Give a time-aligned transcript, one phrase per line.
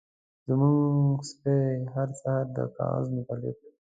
[0.47, 3.71] زمونږ سپی هر سهار د کاغذ مطالعه کوي.